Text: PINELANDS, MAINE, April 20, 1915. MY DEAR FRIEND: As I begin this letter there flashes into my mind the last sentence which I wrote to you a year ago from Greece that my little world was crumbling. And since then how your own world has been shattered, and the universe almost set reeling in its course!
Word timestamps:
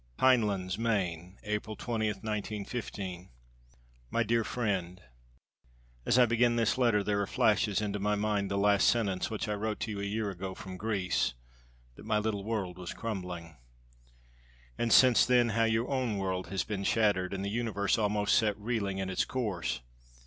PINELANDS, 0.17 0.79
MAINE, 0.79 1.37
April 1.43 1.75
20, 1.75 2.07
1915. 2.07 3.29
MY 4.09 4.23
DEAR 4.23 4.43
FRIEND: 4.43 5.03
As 6.07 6.17
I 6.17 6.25
begin 6.25 6.55
this 6.55 6.75
letter 6.75 7.03
there 7.03 7.23
flashes 7.27 7.81
into 7.81 7.99
my 7.99 8.15
mind 8.15 8.49
the 8.49 8.57
last 8.57 8.87
sentence 8.87 9.29
which 9.29 9.47
I 9.47 9.53
wrote 9.53 9.79
to 9.81 9.91
you 9.91 9.99
a 9.99 10.03
year 10.03 10.31
ago 10.31 10.55
from 10.55 10.75
Greece 10.75 11.35
that 11.97 12.05
my 12.07 12.17
little 12.17 12.43
world 12.43 12.79
was 12.79 12.95
crumbling. 12.95 13.57
And 14.75 14.91
since 14.91 15.23
then 15.23 15.49
how 15.49 15.65
your 15.65 15.87
own 15.91 16.17
world 16.17 16.47
has 16.47 16.63
been 16.63 16.83
shattered, 16.83 17.31
and 17.31 17.45
the 17.45 17.49
universe 17.51 17.99
almost 17.99 18.35
set 18.35 18.57
reeling 18.57 18.97
in 18.97 19.07
its 19.07 19.23
course! 19.23 19.81